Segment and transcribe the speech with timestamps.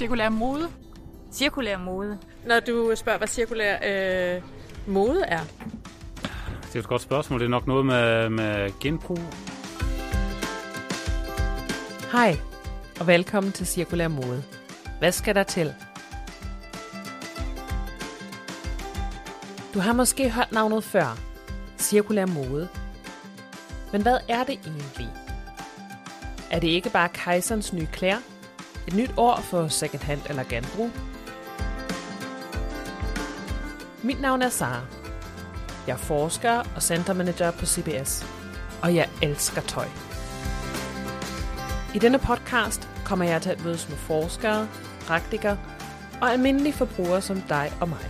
[0.00, 0.68] cirkulær mode?
[1.32, 2.18] Cirkulær mode.
[2.46, 4.42] Når du spørger, hvad cirkulær øh,
[4.86, 5.40] mode er?
[6.62, 7.40] Det er et godt spørgsmål.
[7.40, 9.18] Det er nok noget med, med genbrug.
[12.12, 12.36] Hej,
[13.00, 14.42] og velkommen til Cirkulær Mode.
[14.98, 15.74] Hvad skal der til?
[19.74, 21.18] Du har måske hørt navnet før.
[21.78, 22.68] Cirkulær mode.
[23.92, 25.08] Men hvad er det egentlig?
[26.50, 28.39] Er det ikke bare kejserens nye klæder?
[28.86, 30.90] Et nyt år for secondhand eller genbrug?
[34.02, 34.80] Mit navn er Sara.
[35.86, 38.26] Jeg er forsker og centermanager på CBS.
[38.82, 39.86] Og jeg elsker tøj.
[41.94, 44.68] I denne podcast kommer jeg til at mødes med forskere,
[45.00, 45.58] praktikere
[46.20, 48.06] og almindelige forbrugere som dig og mig.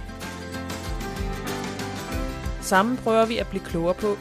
[2.61, 4.17] Sammen prøver vi at blive klogere på,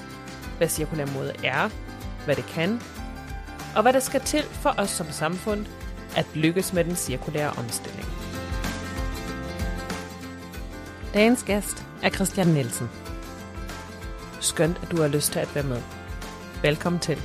[0.57, 1.69] hvad cirkulær mode er,
[2.25, 2.81] hvad det kan,
[3.75, 5.65] og hvad der skal til for os som samfund
[6.15, 8.05] at lykkes med den cirkulære omstilling.
[11.13, 12.89] Dagens gæst er Christian Nielsen.
[14.41, 15.81] Skønt, at du har lyst til at være med.
[16.61, 17.21] Velkommen til.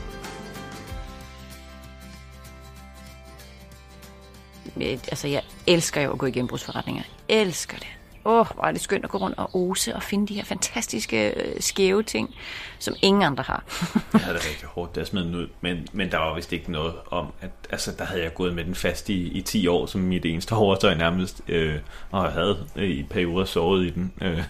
[4.81, 7.03] Altså, jeg elsker jo at gå i genbrugsforretninger.
[7.29, 7.87] Jeg elsker det.
[8.27, 10.45] Åh, oh, hvor er det skønt at gå rundt og ose og finde de her
[10.45, 12.35] fantastiske øh, skæve ting,
[12.79, 13.65] som ingen andre har.
[14.13, 16.53] jeg havde det rigtig hårdt, da jeg smed den ud, men, men der var vist
[16.53, 19.67] ikke noget om, at altså, der havde jeg gået med den fast i, i 10
[19.67, 21.79] år, som mit eneste hårdtøj nærmest, øh,
[22.11, 24.45] og jeg havde øh, i perioder sovet i den øh,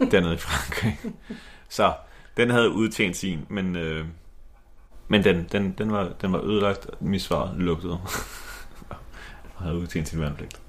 [0.10, 0.98] dernede i Frankrig.
[1.68, 1.92] Så
[2.36, 4.06] den havde udtjent sin, men, øh,
[5.08, 8.00] men den, den, den, var, den var ødelagt, mit svar lugtede,
[8.90, 10.63] og havde udtjent sin værnepligt.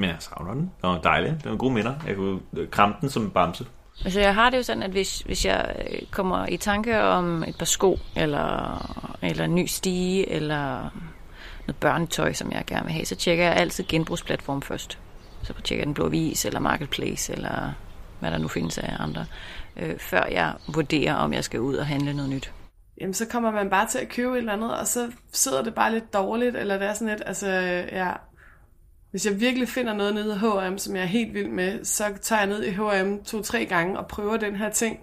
[0.00, 0.62] Men jeg savner den.
[0.62, 1.34] Det var dejligt.
[1.44, 1.94] Det var gode minder.
[2.06, 3.66] Jeg kunne kramme den som en bamse.
[4.04, 7.42] Altså jeg har det jo sådan, at hvis, hvis jeg øh, kommer i tanke om
[7.42, 10.90] et par sko, eller, eller en ny stige, eller
[11.66, 14.98] noget børnetøj, som jeg gerne vil have, så tjekker jeg altid genbrugsplatform først.
[15.42, 17.72] Så tjekker jeg den blå vis, eller marketplace, eller
[18.20, 19.26] hvad der nu findes af andre,
[19.76, 22.52] øh, før jeg vurderer, om jeg skal ud og handle noget nyt.
[23.00, 25.74] Jamen, så kommer man bare til at købe et eller andet, og så sidder det
[25.74, 27.48] bare lidt dårligt, eller det er sådan lidt, altså,
[27.92, 28.12] ja,
[29.10, 32.04] hvis jeg virkelig finder noget nede i H&M, som jeg er helt vild med, så
[32.22, 35.00] tager jeg ned i H&M to-tre gange og prøver den her ting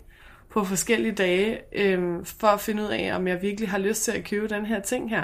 [0.49, 4.11] på forskellige dage, øh, for at finde ud af, om jeg virkelig har lyst til
[4.11, 5.23] at købe den her ting her.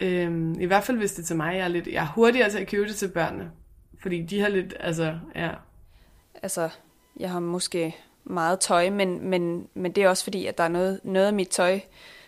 [0.00, 2.50] Øh, I hvert fald hvis det er til mig, jeg er, lidt, jeg er hurtigere
[2.50, 3.50] til at købe det til børnene.
[4.02, 5.50] Fordi de har lidt, altså, ja.
[6.42, 6.68] Altså,
[7.20, 10.68] jeg har måske meget tøj, men, men, men det er også fordi, at der er
[10.68, 11.80] noget, noget af mit tøj,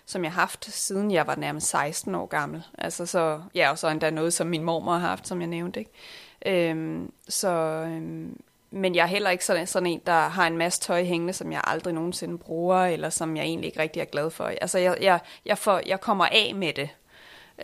[0.07, 2.63] som jeg har haft, siden jeg var nærmest 16 år gammel.
[2.79, 5.81] Altså så, ja, og så endda noget, som min mormor har haft, som jeg nævnte.
[5.81, 6.71] Ikke?
[6.71, 7.49] Øhm, så,
[7.87, 11.33] øhm, men jeg er heller ikke sådan, sådan en, der har en masse tøj hængende,
[11.33, 14.45] som jeg aldrig nogensinde bruger, eller som jeg egentlig ikke rigtig er glad for.
[14.45, 16.89] Altså jeg, jeg, jeg, får, jeg kommer af med det.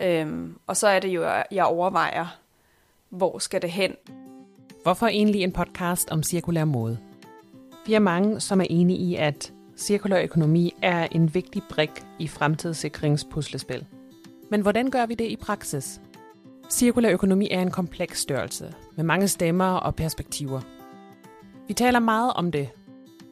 [0.01, 2.39] Øhm, og så er det jo, at jeg overvejer,
[3.09, 3.95] hvor skal det hen.
[4.83, 6.97] Hvorfor egentlig en podcast om cirkulær mode?
[7.85, 12.27] Vi er mange, som er enige i, at cirkulær økonomi er en vigtig brik i
[12.27, 13.85] fremtidssikringspuslespil.
[14.51, 16.01] Men hvordan gør vi det i praksis?
[16.69, 20.61] Cirkulær økonomi er en kompleks størrelse med mange stemmer og perspektiver.
[21.67, 22.69] Vi taler meget om det,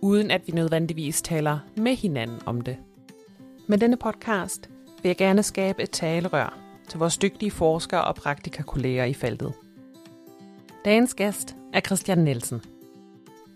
[0.01, 2.77] uden at vi nødvendigvis taler med hinanden om det.
[3.67, 4.69] Med denne podcast
[5.01, 6.57] vil jeg gerne skabe et talerør
[6.89, 9.53] til vores dygtige forskere og praktikakolleger i feltet.
[10.85, 12.61] Dagens gæst er Christian Nielsen.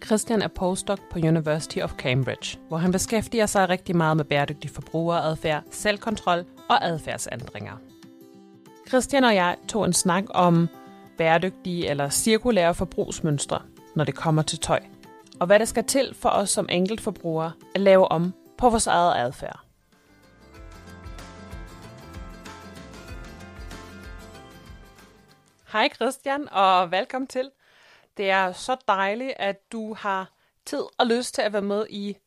[0.05, 4.69] Christian er postdoc på University of Cambridge, hvor han beskæftiger sig rigtig meget med bæredygtig
[4.69, 7.73] forbrugeradfærd, selvkontrol og adfærdsændringer.
[8.87, 10.67] Christian og jeg tog en snak om
[11.17, 13.61] bæredygtige eller cirkulære forbrugsmønstre,
[13.95, 14.79] når det kommer til tøj,
[15.39, 19.25] og hvad der skal til for os som enkeltforbrugere at lave om på vores eget
[19.25, 19.59] adfærd.
[25.71, 27.49] Hej Christian, og velkommen til.
[28.17, 30.33] Det er så dejligt, at du har
[30.65, 32.17] tid og lyst til at være med i,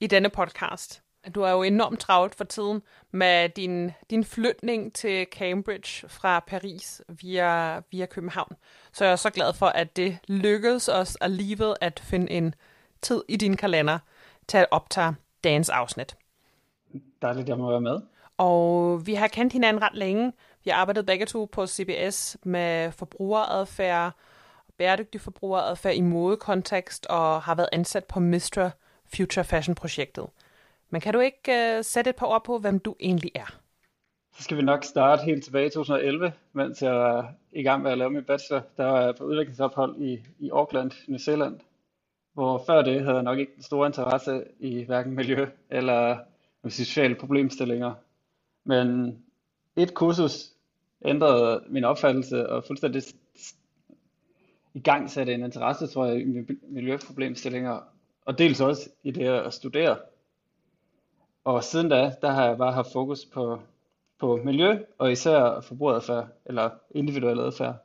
[0.00, 1.02] i denne podcast.
[1.34, 7.02] Du er jo enormt travlt for tiden med din, din flytning til Cambridge fra Paris
[7.08, 8.56] via, via København.
[8.92, 12.54] Så jeg er så glad for, at det lykkedes os alligevel at finde en
[13.02, 13.98] tid i din kalender
[14.48, 15.14] til at optage
[15.44, 16.16] dagens afsnit.
[17.22, 18.00] Dejligt, at jeg må være med.
[18.36, 20.32] Og vi har kendt hinanden ret længe.
[20.64, 24.12] Vi har arbejdet begge to på CBS med forbrugeradfærd,
[24.78, 28.70] bæredygtig forbrugeradfærd i modekontekst og har været ansat på Mistra
[29.16, 30.26] Future Fashion-projektet.
[30.90, 33.58] Men kan du ikke uh, sætte et par ord på, hvem du egentlig er?
[34.36, 37.90] Så skal vi nok starte helt tilbage i 2011, mens jeg var i gang med
[37.90, 38.62] at lave min bachelor.
[38.76, 41.60] Der var jeg på udviklingsophold i, i Auckland, New Zealand,
[42.32, 46.18] hvor før det havde jeg nok ikke den store interesse i hverken miljø eller
[46.68, 47.94] sige, sociale problemstillinger.
[48.64, 49.18] Men
[49.76, 50.52] et kursus
[51.04, 53.02] ændrede min opfattelse og fuldstændig
[54.78, 57.80] i gang satte en interesse, tror jeg, i miljøproblemstillinger,
[58.24, 59.96] og dels også i det at studere.
[61.44, 63.60] Og siden da, der har jeg bare haft fokus på,
[64.18, 67.76] på miljø, og især forbrugeradfærd, eller individuel adfærd,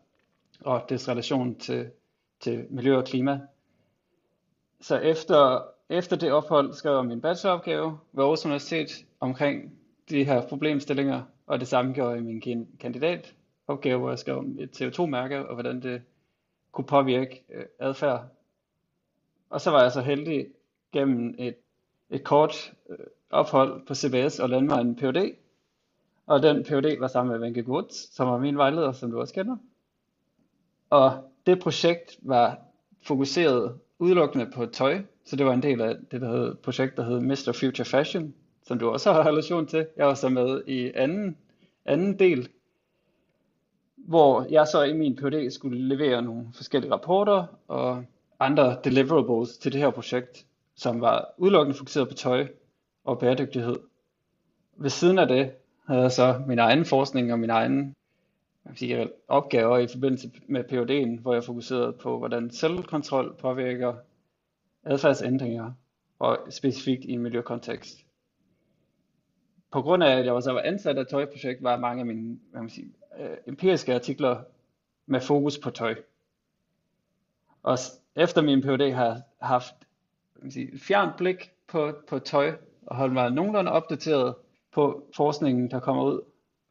[0.62, 1.90] og dets relation til,
[2.40, 3.40] til miljø og klima.
[4.82, 9.74] Så efter, efter det ophold skrev jeg min bacheloropgave ved Aarhus Universitet omkring
[10.10, 14.60] de her problemstillinger, og det samme gjorde jeg i min kandidatopgave, hvor jeg skrev om
[14.60, 16.02] et CO2-mærke, og hvordan det
[16.74, 18.26] kunne påvirke øh, adfærd.
[19.50, 20.48] Og så var jeg så heldig
[20.92, 21.56] gennem et,
[22.10, 22.98] et kort øh,
[23.30, 25.36] ophold på CBS og lande mig en PhD.
[26.26, 29.34] Og den PhD var sammen med Venke Gutz, som var min vejleder, som du også
[29.34, 29.58] kender.
[30.90, 32.60] Og det projekt var
[33.02, 37.04] fokuseret udelukkende på tøj, så det var en del af det der hed, projekt, der
[37.04, 37.58] hed Mr.
[37.60, 38.34] Future Fashion,
[38.64, 39.88] som du også har relation til.
[39.98, 41.38] Jeg var så med i anden,
[41.86, 42.50] anden del,
[44.08, 48.04] hvor jeg så i min PhD skulle levere nogle forskellige rapporter og
[48.40, 50.46] andre deliverables til det her projekt,
[50.76, 52.48] som var udelukkende fokuseret på tøj
[53.04, 53.76] og bæredygtighed.
[54.76, 55.52] Ved siden af det
[55.88, 57.96] havde jeg så min egen forskning og min egen
[58.76, 63.94] sige, opgaver i forbindelse med PhD'en, hvor jeg fokuserede på, hvordan selvkontrol påvirker
[64.84, 65.72] adfærdsændringer,
[66.20, 68.06] og specifikt i en miljøkontekst.
[69.72, 72.62] På grund af, at jeg også var ansat af tøjprojekt, var mange af mine hvad
[72.62, 74.44] man sige, øh, empiriske artikler
[75.06, 75.96] med fokus på tøj.
[77.64, 77.78] Og
[78.16, 79.76] efter min PhD har jeg haft
[80.44, 82.56] man sige, fjernt blik på, på tøj,
[82.86, 84.36] og holdt mig nogenlunde opdateret
[84.74, 86.22] på forskningen, der kommer ud.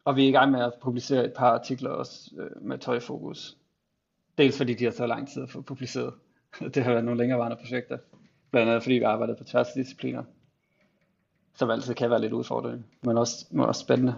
[0.04, 3.56] Og vi er i gang med at publicere et par artikler også øh, med tøjfokus.
[4.38, 6.14] Dels fordi de har taget lang tid at få publiceret.
[6.74, 7.98] det har været nogle længerevarende projekter.
[8.50, 10.22] Blandt andet fordi vi arbejder på tværs af discipliner.
[11.54, 14.14] Som altid kan være lidt udfordrende, men også, men også spændende.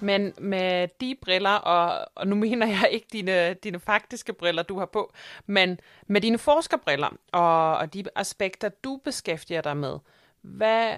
[0.00, 4.78] Men med de briller, og, og nu mener jeg ikke dine, dine faktiske briller, du
[4.78, 5.12] har på,
[5.46, 9.98] men med dine forskerbriller og, og de aspekter, du beskæftiger dig med,
[10.40, 10.94] hvad,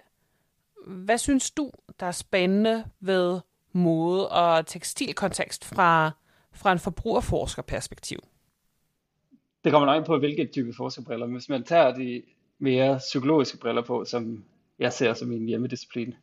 [0.86, 1.70] hvad synes du,
[2.00, 3.40] der er spændende ved
[3.72, 6.10] mode og tekstilkontekst fra,
[6.52, 8.18] fra en forbrugerforskerperspektiv?
[9.64, 11.26] Det kommer nok på, hvilke type forskerbriller.
[11.26, 12.22] Hvis man tager de
[12.58, 14.44] mere psykologiske briller på, som
[14.78, 16.14] jeg ser som en hjemmedisciplin,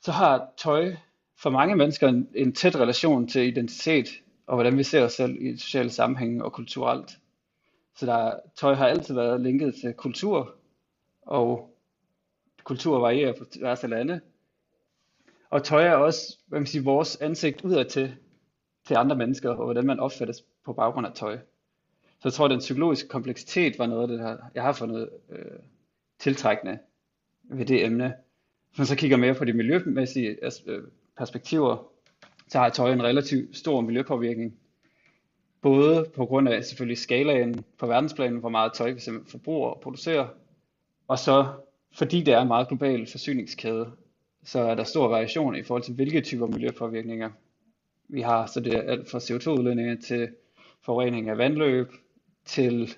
[0.00, 0.96] så har tøj
[1.36, 4.08] for mange mennesker en, en tæt relation til identitet
[4.46, 7.18] og hvordan vi ser os selv i sociale sammenhænge og kulturelt.
[7.96, 10.54] Så der, tøj har altid været linket til kultur,
[11.22, 11.76] og
[12.64, 14.20] kultur varierer på tværs af lande.
[15.50, 18.16] Og tøj er også hvad man siger, vores ansigt udad til,
[18.86, 21.38] til andre mennesker, og hvordan man opfattes på baggrund af tøj.
[22.02, 25.10] Så jeg tror, at den psykologiske kompleksitet var noget af det, der jeg har fundet
[25.30, 25.58] øh,
[26.18, 26.78] tiltrækkende
[27.42, 28.14] ved det emne.
[28.68, 30.82] Hvis man så kigger mere på de miljømæssige øh,
[31.16, 31.90] perspektiver,
[32.48, 34.58] så har tøj en relativt stor miljøpåvirkning.
[35.62, 39.80] Både på grund af selvfølgelig skalaen på verdensplanen, hvor meget tøj vi simpelthen forbruger og
[39.80, 40.28] producerer,
[41.08, 41.46] og så
[41.94, 43.90] fordi det er en meget global forsyningskæde,
[44.44, 47.30] så er der stor variation i forhold til hvilke typer miljøpåvirkninger
[48.08, 48.46] vi har.
[48.46, 50.28] Så det er alt fra CO2-udledninger til
[50.80, 51.92] forurening af vandløb,
[52.44, 52.94] til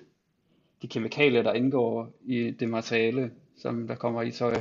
[0.81, 4.55] de kemikalier, der indgår i det materiale, som der kommer i tøj.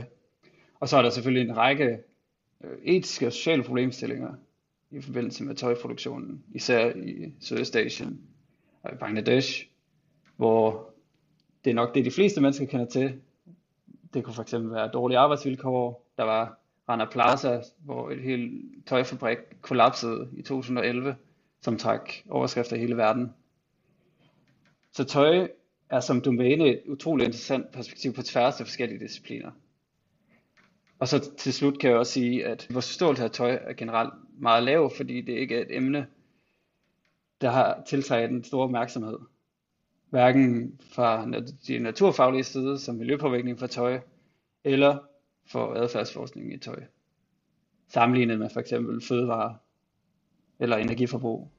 [0.80, 1.98] Og så er der selvfølgelig en række
[2.64, 4.34] øh, etiske og sociale problemstillinger
[4.90, 8.20] i forbindelse med tøjproduktionen, især i Sydøstasien
[8.82, 9.66] og i Bangladesh,
[10.36, 10.90] hvor
[11.64, 13.20] det er nok det, de fleste mennesker kender til.
[14.14, 16.06] Det kunne fx være dårlige arbejdsvilkår.
[16.16, 16.58] Der var
[16.88, 21.16] Rana Plaza, hvor et helt tøjfabrik kollapsede i 2011,
[21.60, 23.32] som trak overskrifter i hele verden.
[24.92, 25.48] Så tøj
[25.90, 29.50] er som domæne et utroligt interessant perspektiv på tværs af forskellige discipliner.
[30.98, 34.12] Og så til slut kan jeg også sige, at vores forståelse af tøj er generelt
[34.38, 36.06] meget lav, fordi det ikke er et emne,
[37.40, 39.18] der har tiltaget en stor opmærksomhed.
[40.10, 41.30] Hverken fra
[41.66, 44.00] de naturfaglige side, som miljøpåvirkning for tøj,
[44.64, 44.98] eller
[45.50, 46.82] for adfærdsforskning i tøj.
[47.88, 49.56] Sammenlignet med for eksempel fødevare
[50.58, 51.50] eller energiforbrug.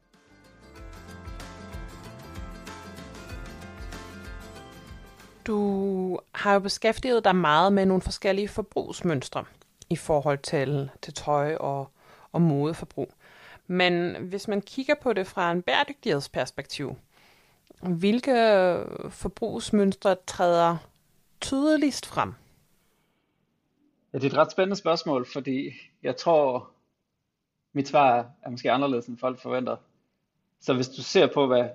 [5.48, 9.46] Du har jo beskæftiget dig meget med nogle forskellige forbrugsmønstre
[9.90, 11.90] i forhold til, til tøj og,
[12.32, 13.14] og modeforbrug.
[13.68, 16.96] Men hvis man kigger på det fra en bæredygtighedsperspektiv,
[17.82, 18.34] hvilke
[19.10, 20.78] forbrugsmønstre træder
[21.42, 22.34] tydeligst frem?
[24.14, 25.72] Ja, det er et ret spændende spørgsmål, fordi
[26.04, 26.70] jeg tror,
[27.74, 29.76] mit svar er måske anderledes, end folk forventer.
[30.60, 31.70] Så hvis du ser på, hvad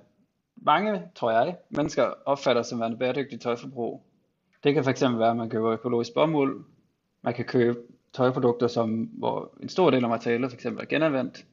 [0.56, 4.02] mange, tror jeg, mennesker opfatter som værende bæredygtigt tøjforbrug,
[4.64, 6.64] det kan fx være, at man køber økologisk bomuld.
[7.22, 7.78] Man kan købe
[8.12, 11.46] tøjprodukter, som, hvor en stor del af materialet fx er genanvendt,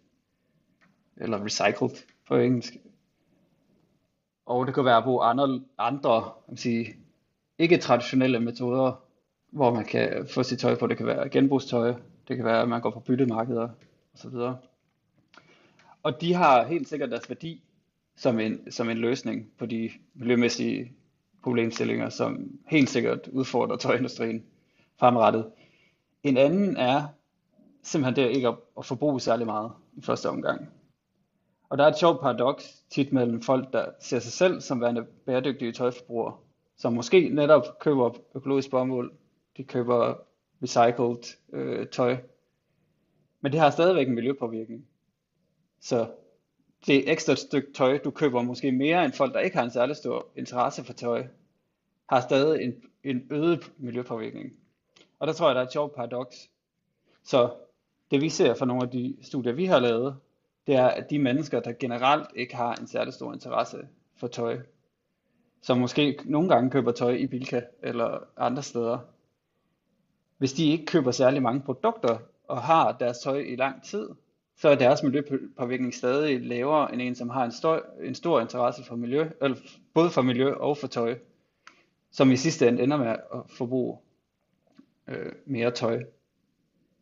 [1.17, 2.73] eller recycled på engelsk.
[4.45, 6.95] Og det kan være at bruge andre, andre sige,
[7.57, 9.03] ikke traditionelle metoder,
[9.51, 10.87] hvor man kan få sit tøj på.
[10.87, 11.93] Det kan være genbrugstøj,
[12.27, 13.69] det kan være, at man går på byttemarkeder
[14.13, 14.35] osv.
[16.03, 17.63] Og de har helt sikkert deres værdi
[18.15, 20.93] som en, som en løsning på de miljømæssige
[21.43, 24.43] problemstillinger, som helt sikkert udfordrer tøjindustrien
[24.99, 25.51] fremrettet.
[26.23, 27.07] En anden er
[27.83, 30.69] simpelthen det ikke at, at forbruge særlig meget i første omgang.
[31.69, 35.05] Og der er et sjovt paradoks tit mellem folk, der ser sig selv som værende
[35.25, 36.37] bæredygtige tøjforbrugere,
[36.77, 39.11] som måske netop køber økologisk bomuld,
[39.57, 40.13] de køber
[40.63, 42.17] recycled øh, tøj,
[43.41, 44.85] men det har stadigvæk en miljøpåvirkning.
[45.81, 46.11] Så
[46.87, 49.95] det ekstra stykke tøj, du køber måske mere end folk, der ikke har en særlig
[49.95, 51.27] stor interesse for tøj,
[52.09, 54.53] har stadig en, en øget miljøpåvirkning.
[55.19, 56.49] Og der tror jeg, der er et sjovt paradoks.
[57.23, 57.53] Så
[58.11, 60.17] det vi ser fra nogle af de studier, vi har lavet,
[60.67, 64.59] det er, at de mennesker, der generelt ikke har en særlig stor interesse for tøj,
[65.61, 68.99] som måske nogle gange køber tøj i Bilka eller andre steder,
[70.37, 72.17] hvis de ikke køber særlig mange produkter
[72.47, 74.09] og har deres tøj i lang tid,
[74.59, 78.83] så er deres miljøpåvirkning stadig lavere end en, som har en stor, en stor interesse
[78.83, 79.57] for miljø, eller
[79.93, 81.17] både for miljø og for tøj,
[82.11, 83.97] som i sidste ende ender med at forbruge
[85.07, 86.03] øh, mere tøj.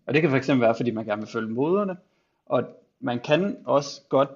[0.05, 1.97] Og det kan fx være, fordi man gerne vil følge moderne,
[2.45, 2.63] og
[2.99, 4.29] man kan også godt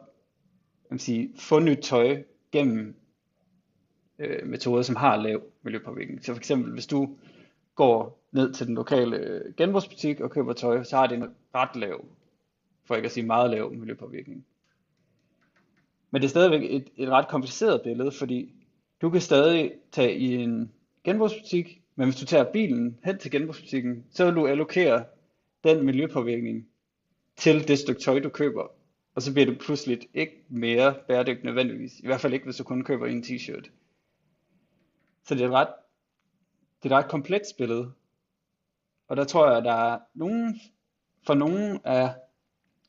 [0.91, 2.95] man sige, få nyt tøj gennem
[4.19, 6.25] øh, metoder, som har lav miljøpåvirkning.
[6.25, 7.09] Så for eksempel, hvis du
[7.75, 11.75] går ned til den lokale øh, genbrugsbutik og køber tøj, så har det en ret
[11.75, 12.05] lav,
[12.85, 14.45] for ikke at sige meget lav miljøpåvirkning.
[16.11, 18.53] Men det er stadigvæk et, et ret kompliceret billede, fordi
[19.01, 20.71] du kan stadig tage i en
[21.03, 25.05] genbrugsbutik, men hvis du tager bilen hen til genbrugsbutikken, så vil du allokere
[25.63, 26.67] den miljøpåvirkning
[27.35, 28.67] til det stykke tøj, du køber.
[29.15, 31.99] Og så bliver det pludselig ikke mere bæredygtigt nødvendigvis.
[31.99, 33.71] I hvert fald ikke, hvis du kun køber en t-shirt.
[35.23, 35.73] Så det er et ret,
[36.83, 37.91] det er et ret komplekst billede.
[39.07, 40.61] Og der tror jeg, at der er nogen,
[41.25, 42.13] for nogen er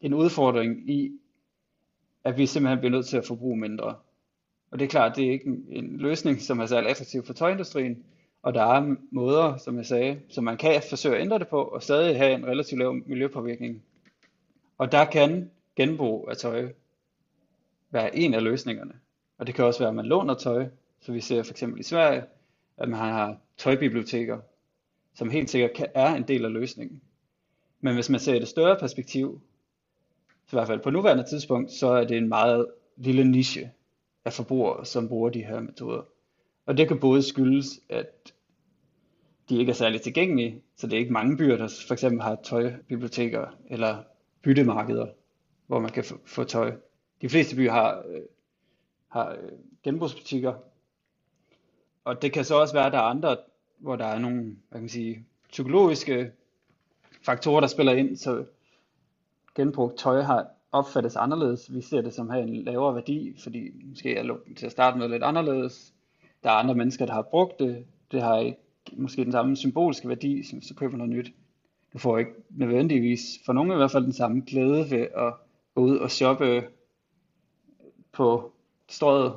[0.03, 1.13] en udfordring i,
[2.25, 3.95] at vi simpelthen bliver nødt til at forbruge mindre.
[4.71, 7.33] Og det er klart, det er ikke en, en løsning, som er særlig attraktiv for
[7.33, 8.05] tøjindustrien.
[8.43, 11.63] Og der er måder, som jeg sagde, som man kan forsøge at ændre det på,
[11.63, 13.83] og stadig have en relativt lav miljøpåvirkning.
[14.79, 16.73] Og der kan genbrug af tøj
[17.91, 18.93] være en af løsningerne.
[19.39, 20.67] Og det kan også være, at man låner tøj.
[21.01, 22.25] Så vi ser for eksempel i Sverige,
[22.77, 24.39] at man har tøjbiblioteker,
[25.15, 27.03] som helt sikkert er en del af løsningen.
[27.81, 29.41] Men hvis man ser det større perspektiv,
[30.53, 32.67] i hvert fald på nuværende tidspunkt, så er det en meget
[32.97, 33.71] lille niche
[34.25, 36.03] af forbrugere, som bruger de her metoder.
[36.67, 38.33] Og det kan både skyldes, at
[39.49, 42.39] de ikke er særlig tilgængelige, så det er ikke mange byer, der for eksempel har
[42.43, 44.03] tøjbiblioteker eller
[44.43, 45.07] byttemarkeder,
[45.67, 46.73] hvor man kan få tøj.
[47.23, 48.21] De fleste byer har, øh,
[49.09, 50.55] har øh, genbrugsbutikker,
[52.05, 53.37] og det kan så også være, at der er andre,
[53.79, 56.33] hvor der er nogle hvad kan man sige, psykologiske
[57.23, 58.45] faktorer, der spiller ind, så
[59.55, 61.75] genbrugt tøj har opfattes anderledes.
[61.75, 64.99] Vi ser det som har en lavere værdi, fordi måske er lugten til at starte
[64.99, 65.95] med lidt anderledes.
[66.43, 67.85] Der er andre mennesker, der har brugt det.
[68.13, 68.59] Det har ikke
[68.97, 71.33] måske den samme symbolske værdi, som så køber noget nyt.
[71.93, 75.35] Du får ikke nødvendigvis, for nogen i hvert fald, den samme glæde ved at
[75.75, 76.65] gå ud og shoppe
[78.13, 78.53] på
[78.89, 79.33] strøget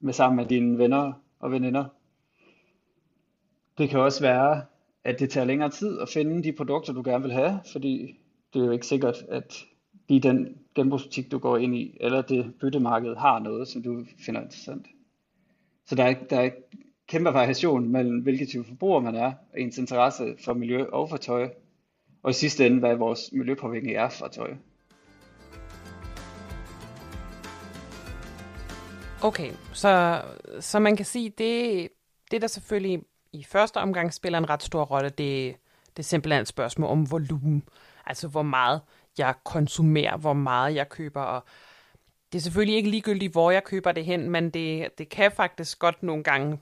[0.00, 1.84] med sammen med dine venner og veninder.
[3.78, 4.62] Det kan også være,
[5.04, 8.18] at det tager længere tid at finde de produkter, du gerne vil have, fordi
[8.54, 9.64] det er jo ikke sikkert, at
[10.08, 14.40] lige den genbrugsbutik, du går ind i, eller det byttemarked har noget, som du finder
[14.40, 14.86] interessant.
[15.86, 16.50] Så der er, der er
[17.08, 21.16] kæmpe variation mellem, hvilke type forbruger man er, og ens interesse for miljø og for
[21.16, 21.50] tøj,
[22.22, 24.54] og i sidste ende, hvad vores miljøpåvirkning er fra tøj.
[29.22, 30.22] Okay, så,
[30.60, 31.88] så man kan sige, det,
[32.30, 35.56] det der selvfølgelig i første omgang spiller en ret stor rolle, det,
[35.86, 37.62] det er simpelthen et spørgsmål om volumen.
[38.06, 38.80] Altså hvor meget
[39.18, 41.44] jeg konsumerer, hvor meget jeg køber, og
[42.32, 45.78] det er selvfølgelig ikke ligegyldigt, hvor jeg køber det hen, men det, det kan faktisk
[45.78, 46.58] godt nogle gange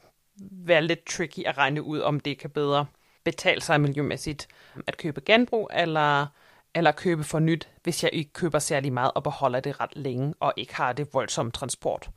[0.50, 2.86] være lidt tricky at regne ud, om det kan bedre
[3.24, 4.48] betale sig miljømæssigt
[4.86, 6.26] at købe genbrug, eller,
[6.74, 10.34] eller købe for nyt, hvis jeg ikke køber særlig meget og beholder det ret længe,
[10.40, 12.10] og ikke har det voldsomme transport.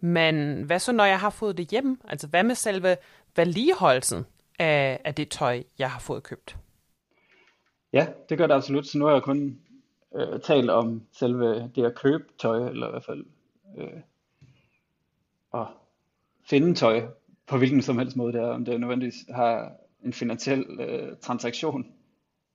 [0.00, 2.00] Men hvad så, når jeg har fået det hjem?
[2.08, 2.96] Altså, hvad med selve
[3.36, 4.26] vedligeholdelsen
[4.58, 6.56] af, af det tøj, jeg har fået købt?
[7.92, 8.86] Ja, det gør det absolut.
[8.86, 9.58] Så nu har jeg kun
[10.16, 13.24] øh, talt om selve det at købe tøj, eller i hvert fald
[13.78, 14.00] øh,
[15.54, 15.66] at
[16.44, 17.02] finde tøj
[17.46, 19.72] på hvilken som helst måde det er, om det nødvendigvis har
[20.04, 21.86] en finansiel øh, transaktion.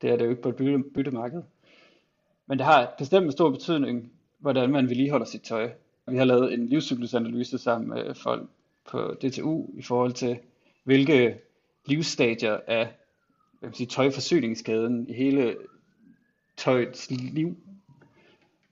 [0.02, 1.42] Det er det jo ikke på et bytte, byttemarked.
[2.48, 5.72] Men det har bestemt en stor betydning, hvordan man vedligeholder sit tøj.
[6.08, 8.50] Vi har lavet en livscyklusanalyse sammen med folk
[8.86, 10.40] på DTU i forhold til,
[10.84, 11.40] hvilke
[11.86, 12.94] livsstadier af
[13.64, 15.58] hvad kan sige, tøjforsyningskæden i hele
[16.58, 17.58] tøjets liv,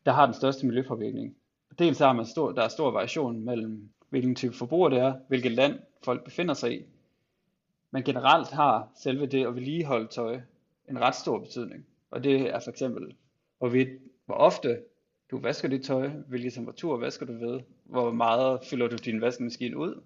[0.05, 1.36] der har den største miljøpåvirkning.
[1.79, 5.51] Dels har man stor, der er stor variation mellem, hvilken type forbruger det er, hvilket
[5.51, 6.86] land folk befinder sig i.
[7.91, 10.39] Men generelt har selve det at vedligeholde tøj
[10.89, 11.86] en ret stor betydning.
[12.12, 13.15] Og det er for eksempel,
[13.57, 13.89] hvorvidt,
[14.25, 14.81] hvor ofte
[15.31, 19.77] du vasker dit tøj, hvilken temperatur vasker du ved, hvor meget fylder du din vaskemaskine
[19.77, 20.01] ud,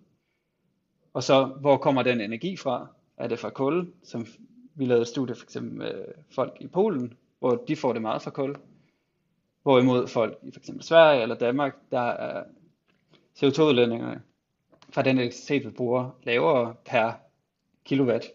[1.14, 2.88] og så hvor kommer den energi fra?
[3.18, 4.26] Er det fra kul, som
[4.76, 8.22] vi lavede studier studie for eksempel med folk i Polen, hvor de får det meget
[8.22, 8.56] fra kul,
[9.64, 12.44] hvorimod folk i for eksempel Sverige eller Danmark, der er
[13.38, 14.20] CO2-udledninger
[14.90, 17.12] fra den elektricitet, vi bruger, lavere per
[17.86, 18.26] kilowatt.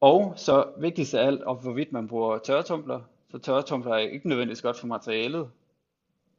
[0.00, 3.00] Og så vigtigst af alt, og hvorvidt man bruger tørretumbler,
[3.30, 5.50] så tørretumbler er ikke nødvendigvis godt for materialet.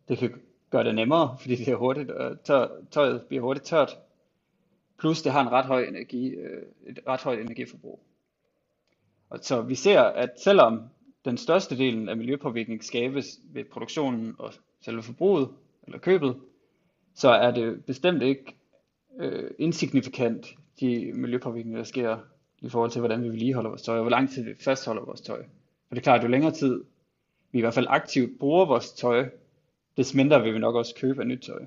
[0.07, 3.97] Det kan gøre det nemmere, fordi det er hurtigt, og tør, tøjet bliver hurtigt tørt.
[4.99, 7.99] Plus det har en ret høj energi, øh, et ret højt energiforbrug.
[9.29, 10.81] Og så vi ser, at selvom
[11.25, 15.49] den største del af miljøpåvirkning skabes ved produktionen og selve forbruget,
[15.83, 16.35] eller købet,
[17.13, 18.55] så er det bestemt ikke
[19.19, 22.17] øh, insignifikant, de miljøpåvirkninger, der sker
[22.61, 25.21] i forhold til, hvordan vi vedligeholder vores tøj, og hvor lang tid vi fastholder vores
[25.21, 25.43] tøj.
[25.87, 26.83] For det er klart, at jo længere tid
[27.51, 29.29] vi i hvert fald aktivt bruger vores tøj,
[29.97, 31.65] des mindre vil vi nok også købe af nyt tøj.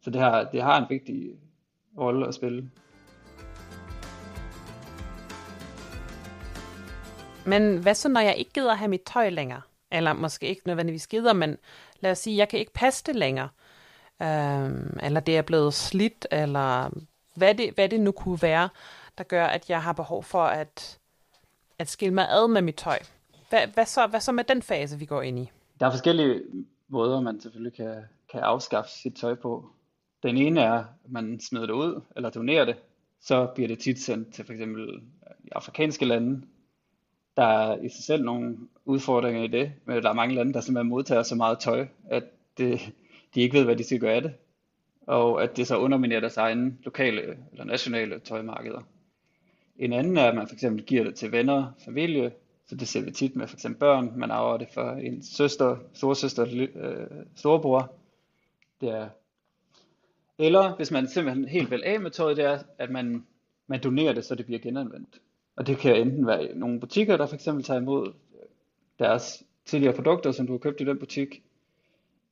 [0.00, 1.36] Så det her, det har en vigtig
[1.98, 2.70] rolle at spille.
[7.46, 9.60] Men hvad så, når jeg ikke gider have mit tøj længere?
[9.92, 11.56] Eller måske ikke nødvendigvis gider, men
[12.00, 13.48] lad os sige, jeg kan ikke passe det længere.
[14.22, 16.90] Øhm, eller det er blevet slidt, eller
[17.34, 18.68] hvad det, hvad det nu kunne være,
[19.18, 20.98] der gør, at jeg har behov for at,
[21.78, 22.98] at skille mig ad med mit tøj.
[23.48, 25.50] Hvad, hvad, så, hvad så med den fase, vi går ind i?
[25.80, 26.42] Der er forskellige
[26.88, 28.02] måder, man selvfølgelig kan,
[28.32, 29.70] kan afskaffe sit tøj på.
[30.22, 32.76] Den ene er, at man smider det ud, eller donerer det.
[33.20, 35.00] Så bliver det tit sendt til for eksempel øh,
[35.44, 36.42] i afrikanske lande.
[37.36, 40.60] Der er i sig selv nogle udfordringer i det, men der er mange lande, der
[40.60, 42.24] simpelthen modtager så meget tøj, at
[42.58, 42.92] det,
[43.34, 44.34] de ikke ved, hvad de skal gøre af det.
[45.06, 48.80] Og at det så underminerer deres egne lokale eller nationale tøjmarkeder.
[49.76, 52.32] En anden er, at man for eksempel giver det til venner, familie,
[52.66, 54.12] så det ser vi tit med for eksempel børn.
[54.16, 57.06] Man arver det for en søster, storsøster, øh,
[57.36, 57.92] storebror.
[58.80, 59.08] Det er
[60.42, 63.26] eller hvis man simpelthen helt vil af med tøjet, det er, at man,
[63.66, 65.20] man donerer det, så det bliver genanvendt.
[65.56, 68.48] Og det kan enten være nogle butikker, der for eksempel tager imod øh,
[68.98, 71.42] deres tidligere produkter, som du har købt i den butik,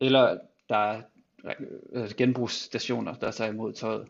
[0.00, 1.02] eller der er
[1.44, 1.54] øh,
[1.92, 4.08] øh, genbrugsstationer, der tager imod tøjet.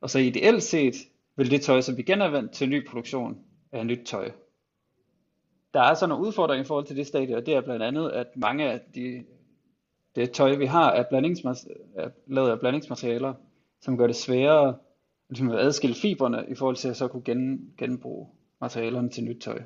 [0.00, 0.94] Og så ideelt set
[1.36, 3.38] vil det tøj så blive genanvendt til ny produktion
[3.72, 4.30] af nyt tøj.
[5.74, 8.10] Der er så nogle udfordringer i forhold til det stadie, og det er blandt andet,
[8.10, 9.24] at mange af de
[10.14, 11.04] det tøj, vi har, er,
[11.96, 13.34] er lavet af blandingsmaterialer,
[13.80, 14.76] som gør det sværere
[15.28, 18.28] ligesom at adskille fiberne i forhold til at så kunne gen, genbruge
[18.60, 19.62] materialerne til nyt tøj.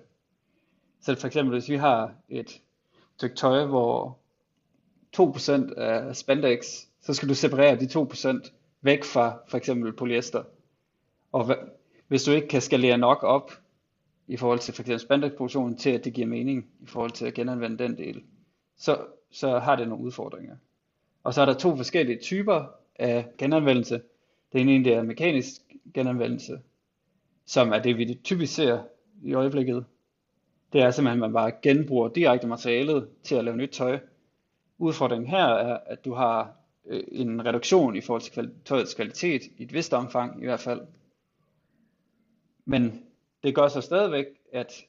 [1.00, 2.60] Så for eksempel, hvis vi har et
[3.16, 4.18] stykke tøj, hvor
[5.16, 5.50] 2%
[5.80, 6.66] er spandex,
[7.00, 8.50] så skal du separere de 2%
[8.82, 10.42] væk fra for eksempel polyester.
[11.32, 11.54] Og
[12.08, 13.52] hvis du ikke kan skalere nok op
[14.26, 17.34] i forhold til for eksempel spandexproduktionen til, at det giver mening i forhold til at
[17.34, 18.22] genanvende den del,
[18.76, 18.98] så
[19.32, 20.56] så har det nogle udfordringer.
[21.22, 22.64] Og så er der to forskellige typer
[22.96, 24.02] af genanvendelse.
[24.52, 25.52] Den ene det er mekanisk
[25.94, 26.60] genanvendelse,
[27.46, 28.82] som er det, vi typisk ser
[29.22, 29.84] i øjeblikket.
[30.72, 33.98] Det er simpelthen, at man bare genbruger direkte materialet til at lave nyt tøj.
[34.78, 36.52] Udfordringen her er, at du har
[36.86, 40.80] øh, en reduktion i forhold til tøjets kvalitet, i et vist omfang i hvert fald.
[42.64, 43.02] Men
[43.42, 44.84] det gør så stadigvæk, at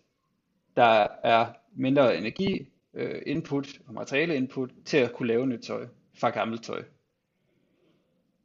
[0.75, 5.88] der er mindre energi øh, input og materiale input til at kunne lave nyt tøj
[6.13, 6.84] fra gammelt tøj.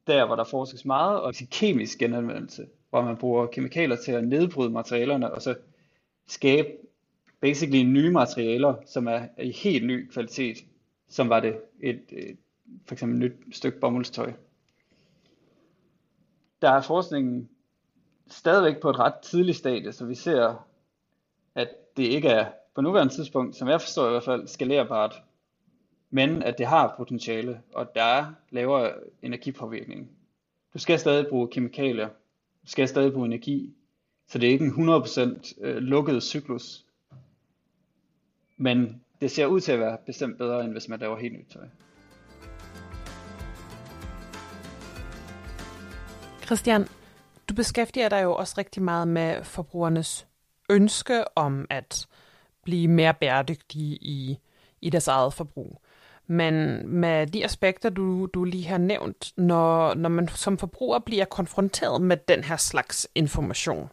[0.06, 4.70] Der hvor der forskes meget og kemisk genanvendelse, hvor man bruger kemikalier til at nedbryde
[4.70, 5.56] materialerne og så
[6.26, 6.68] skabe
[7.40, 10.56] basically nye materialer, som er i helt ny kvalitet,
[11.08, 12.36] som var det et, et
[12.86, 14.32] for eksempel et nyt stykke bomuldstøj.
[16.62, 17.48] Der er forskningen
[18.26, 20.66] stadigvæk på et ret tidligt stadie, så vi ser,
[21.54, 22.46] at det ikke er
[22.78, 25.22] på nuværende tidspunkt, som jeg forstår i hvert fald, skalerbart,
[26.10, 30.10] men at det har potentiale, og der er lavere energipåvirkning.
[30.74, 32.08] Du skal stadig bruge kemikalier,
[32.62, 33.74] du skal stadig bruge energi,
[34.26, 36.84] så det er ikke en 100% øh, lukket cyklus.
[38.56, 41.46] Men det ser ud til at være bestemt bedre, end hvis man laver helt nyt
[41.52, 41.66] tøj.
[46.44, 46.86] Christian,
[47.48, 50.26] du beskæftiger dig jo også rigtig meget med forbrugernes
[50.70, 52.08] ønske om at
[52.68, 54.38] blive mere bæredygtige i,
[54.80, 55.80] i deres eget forbrug.
[56.26, 61.24] Men med de aspekter, du, du lige har nævnt, når, når man som forbruger bliver
[61.24, 63.88] konfronteret med den her slags information,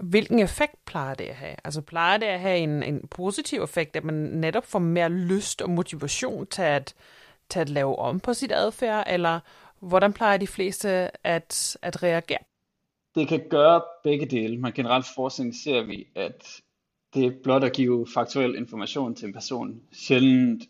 [0.00, 1.54] hvilken effekt plejer det at have?
[1.64, 5.62] Altså plejer det at have en, en positiv effekt, at man netop får mere lyst
[5.62, 6.94] og motivation til at,
[7.48, 9.40] til at lave om på sit adfærd, eller
[9.80, 10.88] hvordan plejer de fleste
[11.26, 12.38] at, at reagere?
[13.14, 16.60] Det kan gøre begge dele, men generelt forskning ser vi, at
[17.14, 20.62] det er blot at give faktuel information til en person sjældent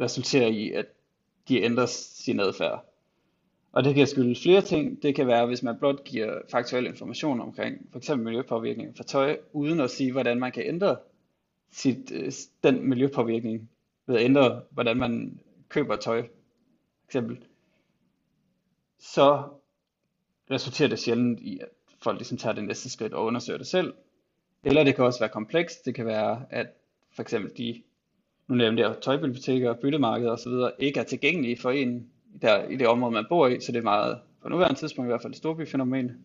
[0.00, 0.86] resulterer i, at
[1.48, 2.88] de ændrer sin adfærd.
[3.72, 5.02] Og det kan skyldes flere ting.
[5.02, 8.10] Det kan være, hvis man blot giver faktuel information omkring f.eks.
[8.16, 10.96] miljøpåvirkning for tøj, uden at sige, hvordan man kan ændre
[11.70, 12.32] sit, øh,
[12.64, 13.70] den miljøpåvirkning
[14.06, 16.28] ved at ændre, hvordan man køber tøj,
[17.08, 17.44] eksempel,
[18.98, 19.42] så
[20.50, 21.68] resulterer det sjældent i, at
[22.02, 23.94] folk ligesom tager det næste skridt og undersøger det selv.
[24.64, 25.84] Eller det kan også være komplekst.
[25.84, 26.66] Det kan være, at
[27.14, 27.82] for eksempel de,
[28.48, 32.10] nu nævnte jeg tøjbiblioteker, byttemarkeder osv., ikke er tilgængelige for en
[32.42, 35.10] der, i det område, man bor i, så det er meget, på nuværende tidspunkt i
[35.10, 36.24] hvert fald et storbyfænomen,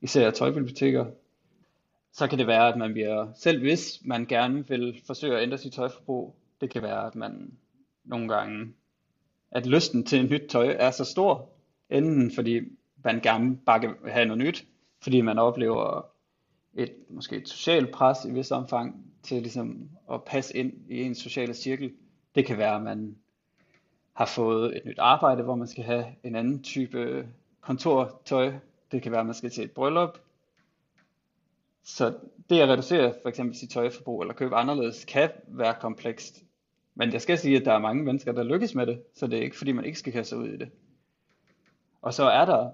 [0.00, 1.06] især tøjbiblioteker.
[2.12, 5.58] Så kan det være, at man bliver, selv hvis man gerne vil forsøge at ændre
[5.58, 7.52] sit tøjforbrug, det kan være, at man
[8.04, 8.72] nogle gange,
[9.50, 11.48] at lysten til nyt tøj er så stor,
[11.90, 12.60] enten fordi
[13.04, 14.64] man gerne bare vil have noget nyt,
[15.02, 16.11] fordi man oplever
[16.74, 21.14] et, måske et socialt pres i vis omfang til ligesom at passe ind i en
[21.14, 21.92] sociale cirkel.
[22.34, 23.16] Det kan være, at man
[24.12, 27.28] har fået et nyt arbejde, hvor man skal have en anden type
[27.60, 28.52] kontortøj.
[28.92, 30.18] Det kan være, at man skal til et bryllup.
[31.82, 32.14] Så
[32.50, 36.44] det at reducere for eksempel sit tøjforbrug eller købe anderledes kan være komplekst.
[36.94, 39.38] Men jeg skal sige, at der er mange mennesker, der lykkes med det, så det
[39.38, 40.70] er ikke fordi, man ikke skal kaste sig ud i det.
[42.02, 42.70] Og så er der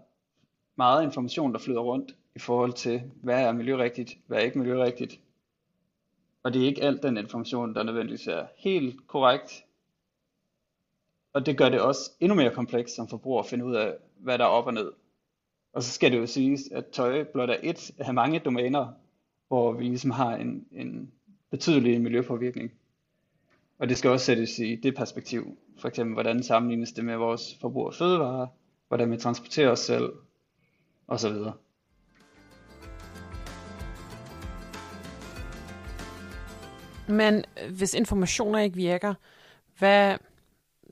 [0.77, 5.21] meget information, der flyder rundt i forhold til, hvad er miljørigtigt, hvad er ikke miljørigtigt.
[6.43, 9.65] Og det er ikke alt den information, der nødvendigvis er helt korrekt,
[11.33, 14.39] og det gør det også endnu mere komplekst som forbruger at finde ud af, hvad
[14.39, 14.93] der er op og ned.
[15.73, 18.87] Og så skal det jo siges, at tøj blot er et af mange domæner,
[19.49, 21.13] hvor vi ligesom har en, en
[21.51, 22.73] betydelig miljøpåvirkning.
[23.79, 25.59] Og det skal også sættes i det perspektiv.
[25.79, 28.47] For eksempel, hvordan sammenlignes det med vores forbrug af fødevarer,
[28.89, 30.13] hvordan vi transporterer os selv,
[31.09, 31.33] osv.
[37.09, 39.15] Men øh, hvis informationer ikke virker,
[39.79, 40.17] hvad,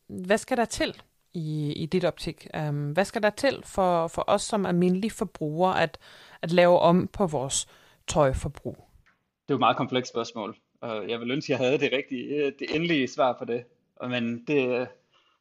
[0.07, 1.03] hvad skal der til
[1.35, 2.47] i, i dit optik?
[2.59, 5.99] Um, hvad skal der til for, for os som almindelige forbrugere at,
[6.43, 7.67] at lave om på vores
[8.07, 8.77] tøjforbrug?
[8.77, 11.93] Det er jo et meget komplekst spørgsmål, og jeg vil ønske, at jeg havde det
[11.93, 13.65] rigtige, øh, det endelige svar på det.
[14.09, 14.87] Men det, øh,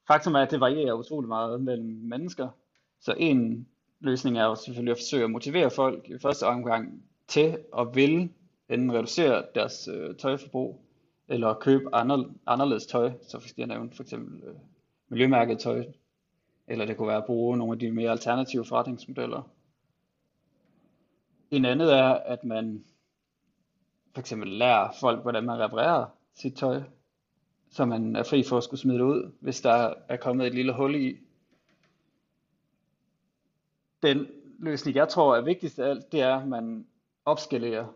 [0.07, 2.49] faktum er, at det varierer utrolig meget mellem mennesker.
[3.01, 3.67] Så en
[3.99, 8.29] løsning er jo selvfølgelig at forsøge at motivere folk i første omgang til at ville
[8.69, 10.81] enten reducere deres øh, tøjforbrug,
[11.27, 14.55] eller købe anderledes tøj, så hvis jeg nævnte for eksempel øh,
[15.09, 15.85] miljømærket tøj,
[16.67, 19.49] eller det kunne være at bruge nogle af de mere alternative forretningsmodeller.
[21.51, 22.85] En andet er, at man
[24.13, 26.81] for eksempel lærer folk, hvordan man reparerer sit tøj,
[27.69, 30.53] så man er fri for at skulle smide det ud, hvis der er kommet et
[30.53, 31.17] lille hul i.
[34.03, 34.27] Den
[34.59, 36.87] løsning, jeg tror er vigtigst af alt, det er, at man
[37.25, 37.87] opskalerer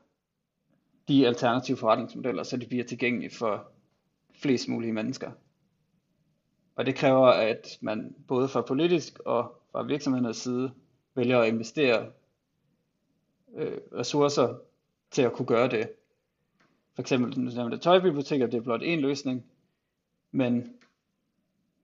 [1.09, 3.67] de alternative forretningsmodeller, så de bliver tilgængelige for
[4.33, 5.31] flest mulige mennesker.
[6.75, 10.71] Og det kræver, at man både fra politisk og fra virksomhedernes side
[11.15, 12.11] vælger at investere
[13.55, 14.55] øh, ressourcer
[15.11, 15.89] til at kunne gøre det.
[16.95, 19.45] For eksempel nu det tøjbiblioteker, det er blot en løsning,
[20.31, 20.73] men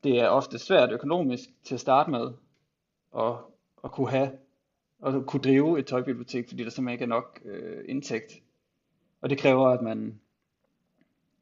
[0.03, 2.31] det er ofte svært økonomisk til at starte med
[3.17, 3.33] at,
[3.83, 4.31] at kunne have
[4.99, 8.41] og kunne drive et tøjbibliotek, fordi der simpelthen ikke er nok øh, indtægt
[9.25, 10.19] og det kræver, at man,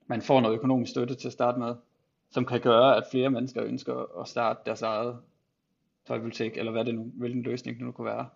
[0.08, 1.76] man får noget økonomisk støtte til at starte med,
[2.30, 5.18] som kan gøre, at flere mennesker ønsker at starte deres eget
[6.08, 8.30] tøjbibliotek, eller hvad det nu, hvilken løsning det nu kunne være.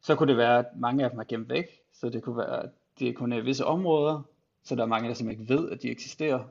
[0.00, 2.62] Så kunne det være, at mange af dem er gemt væk, så det kunne være,
[2.62, 4.22] at det er kun i visse områder,
[4.62, 6.44] så der er mange, der simpelthen ikke ved, at de eksisterer.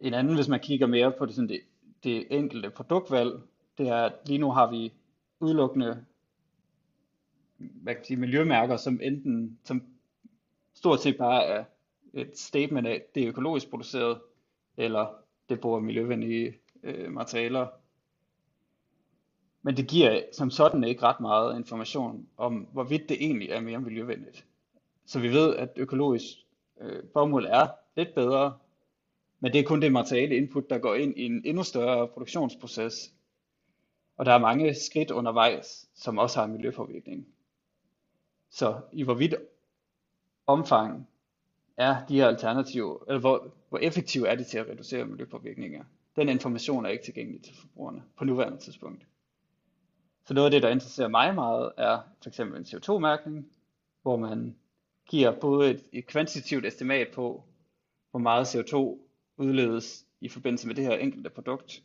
[0.00, 1.60] En anden, hvis man kigger mere på det, sådan det,
[2.04, 3.40] det enkelte produktvalg,
[3.78, 4.92] det er, at lige nu har vi
[5.40, 6.04] udelukkende
[7.82, 9.82] hvad kan sige, miljømærker, som enten som
[10.74, 11.64] stort set bare er
[12.14, 14.20] et statement af, det er økologisk produceret,
[14.76, 15.14] eller
[15.48, 17.66] det bruger miljøvenlige øh, materialer.
[19.62, 23.80] Men det giver som sådan ikke ret meget information om, hvorvidt det egentlig er mere
[23.80, 24.46] miljøvenligt.
[25.06, 26.24] Så vi ved, at økologisk
[26.80, 28.58] øh, bomuld er lidt bedre,
[29.40, 33.14] men det er kun det materiale input, der går ind i en endnu større produktionsproces.
[34.16, 37.26] Og der er mange skridt undervejs, som også har en miljøpåvirkning.
[38.50, 39.34] Så i hvor vidt
[40.46, 41.08] omfang
[41.76, 45.84] er de her alternativer, eller hvor, hvor effektive er de til at reducere miljøpåvirkninger?
[46.16, 49.06] Den information er ikke tilgængelig til forbrugerne på nuværende tidspunkt.
[50.24, 53.46] Så noget af det, der interesserer mig meget, er for eksempel en CO2-mærkning,
[54.02, 54.56] hvor man
[55.08, 57.44] giver både et, et kvantitativt estimat på,
[58.10, 58.76] hvor meget CO2
[59.36, 61.82] udledes i forbindelse med det her enkelte produkt.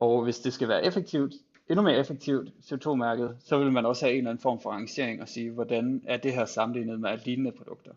[0.00, 1.34] Og hvis det skal være effektivt,
[1.70, 5.22] endnu mere effektivt CO2-mærket, så vil man også have en eller anden form for rangering
[5.22, 7.92] og sige, hvordan er det her sammenlignet med lignende produkter.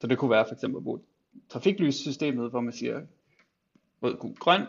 [0.00, 1.00] Så det kunne være for eksempel at bruge
[1.48, 3.00] trafiklyssystemet, hvor man siger
[4.02, 4.62] rød, gul, grøn,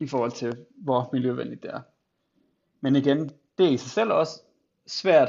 [0.00, 1.80] i forhold til, hvor miljøvenligt det er.
[2.80, 4.42] Men igen, det er i sig selv også
[4.86, 5.28] svært,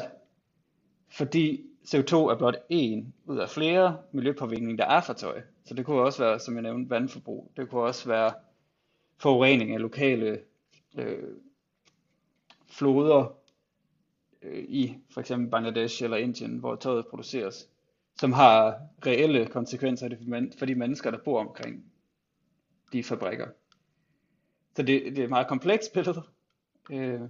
[1.10, 5.42] fordi CO2 er blot en ud af flere miljøpåvirkninger, der er for tøj.
[5.66, 7.52] Så det kunne også være, som jeg nævnte, vandforbrug.
[7.58, 8.34] Det kunne også være
[9.18, 10.40] forurening af lokale
[10.98, 11.24] øh,
[12.72, 13.38] floder
[14.42, 17.70] øh, i for eksempel Bangladesh eller Indien, hvor tøjet produceres,
[18.20, 20.10] som har reelle konsekvenser
[20.58, 21.86] for de mennesker, der bor omkring
[22.94, 23.48] de fabrikker.
[24.76, 26.24] Så det, det er et meget komplekst billede.
[26.92, 27.22] Øh,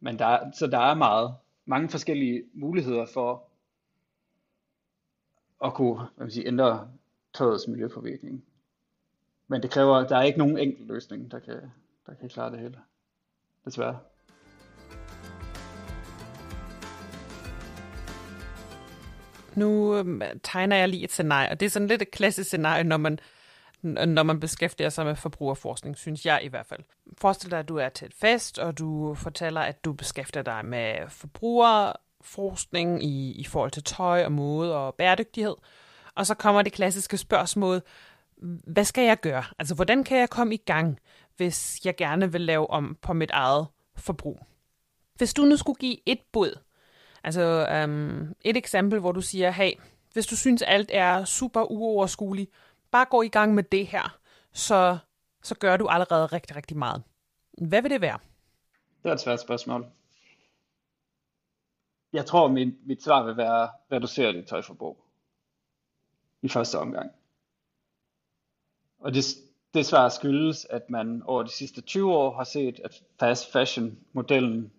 [0.00, 3.48] men der, så der er meget, mange forskellige muligheder for
[5.64, 6.90] at kunne hvad man sige, ændre
[7.34, 8.44] tøjets miljøpåvirkning.
[9.48, 11.60] Men det kræver, der er ikke nogen enkel løsning, der kan,
[12.06, 12.78] der kan klare det hele.
[13.64, 13.98] Desværre.
[19.54, 22.84] Nu øh, tegner jeg lige et scenarie, og det er sådan lidt et klassisk scenarie,
[22.84, 23.18] når man
[23.82, 26.80] når man beskæftiger sig med forbrugerforskning, synes jeg i hvert fald.
[27.18, 30.64] Forestil dig, at du er til et fest, og du fortæller, at du beskæftiger dig
[30.64, 35.54] med forbrugerforskning i, i forhold til tøj og mode og bæredygtighed.
[36.14, 37.80] Og så kommer det klassiske spørgsmål,
[38.66, 39.44] hvad skal jeg gøre?
[39.58, 40.98] Altså, hvordan kan jeg komme i gang,
[41.36, 43.66] hvis jeg gerne vil lave om på mit eget
[43.96, 44.46] forbrug?
[45.14, 46.58] Hvis du nu skulle give et bud,
[47.24, 49.72] altså øhm, et eksempel, hvor du siger, hey,
[50.12, 52.50] hvis du synes alt er super uoverskueligt,
[52.90, 54.18] bare gå i gang med det her,
[54.52, 54.98] så,
[55.42, 57.02] så gør du allerede rigtig, rigtig meget.
[57.58, 58.18] Hvad vil det være?
[59.02, 59.86] Det er et svært spørgsmål.
[62.12, 65.04] Jeg tror, mit, mit svar vil være reducere dit tøjforbrug
[66.42, 67.10] i første omgang.
[68.98, 69.24] Og det,
[69.74, 74.72] det svar skyldes, at man over de sidste 20 år har set, at fast fashion-modellen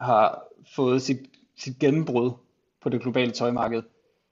[0.00, 1.18] har fået sit,
[1.56, 2.32] sit gennembrud
[2.80, 3.82] på det globale tøjmarked.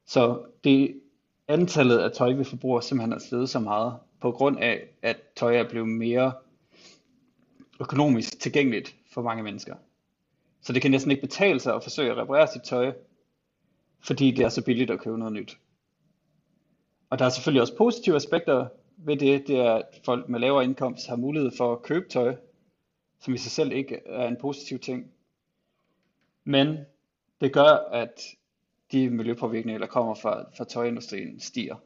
[0.06, 1.00] Så det
[1.48, 5.56] antallet af tøj, vi forbruger, simpelthen er steget så meget, på grund af, at tøj
[5.56, 6.32] er blevet mere
[7.80, 9.74] økonomisk tilgængeligt for mange mennesker.
[10.62, 12.92] Så det kan næsten ikke betale sig at forsøge at reparere sit tøj,
[14.00, 15.58] fordi det er så billigt at købe noget nyt.
[17.10, 18.66] Og der er selvfølgelig også positive aspekter
[19.04, 19.46] ved det.
[19.46, 22.36] Det er, at folk med lavere indkomst har mulighed for at købe tøj,
[23.18, 25.12] som i sig selv ikke er en positiv ting.
[26.44, 26.78] Men
[27.40, 28.20] det gør, at
[28.92, 31.76] de miljøpåvirkninger, der kommer fra, fra tøjindustrien, stiger.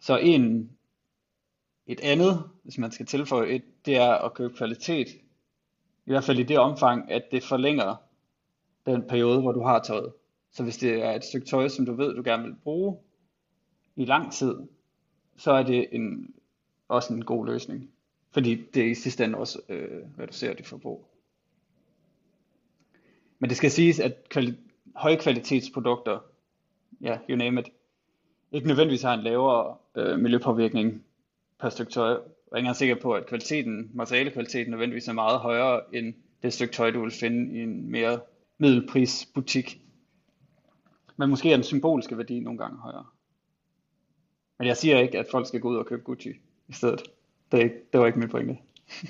[0.00, 0.70] Så en,
[1.86, 5.08] et andet, hvis man skal tilføje et, det er at købe kvalitet.
[6.06, 7.96] I hvert fald i det omfang, at det forlænger
[8.86, 10.12] den periode, hvor du har tøjet.
[10.50, 12.98] Så hvis det er et stykke tøj, som du ved, du gerne vil bruge
[13.96, 14.56] i lang tid,
[15.36, 16.34] så er det en,
[16.88, 17.90] også en god løsning.
[18.30, 21.08] Fordi det i sidste ende også øh, reducerer dit forbrug.
[23.38, 24.56] Men det skal siges, at kvali-
[24.96, 26.18] højkvalitetsprodukter,
[27.00, 27.68] ja, you name it,
[28.52, 31.04] ikke nødvendigvis har en lavere øh, miljøpåvirkning
[31.60, 32.08] per stykke tøj.
[32.08, 36.52] Jeg er ikke engang sikker på, at kvaliteten, materialekvaliteten nødvendigvis er meget højere end det
[36.52, 38.20] stykke tøj, du vil finde i en mere
[38.58, 39.80] middelprisbutik.
[41.16, 43.06] Men måske er den symbolske værdi nogle gange højere.
[44.58, 46.30] Men jeg siger ikke, at folk skal gå ud og købe Gucci
[46.68, 47.02] i stedet.
[47.52, 48.58] Det, ikke, det var ikke min pointe.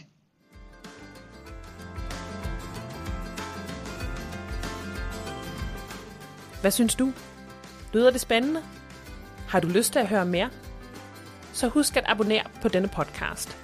[6.60, 7.12] Hvad synes du?
[7.92, 8.62] Lyder det spændende?
[9.48, 10.50] Har du lyst til at høre mere?
[11.52, 13.58] Så husk at abonnere på denne podcast.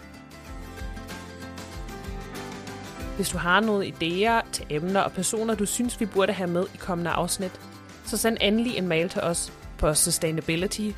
[3.16, 6.64] Hvis du har nogle idéer til emner og personer, du synes, vi burde have med
[6.74, 7.60] i kommende afsnit,
[8.04, 10.90] så send endelig en mail til os på sustainability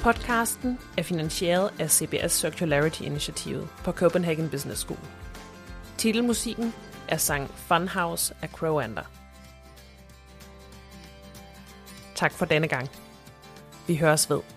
[0.00, 4.98] Podcasten er finansieret af CBS Circularity Initiative på Copenhagen Business School.
[5.98, 6.74] Titelmusikken
[7.08, 9.02] er sang Funhouse af Crowander.
[12.14, 12.88] Tak for denne gang.
[13.86, 14.55] Vi høres ved.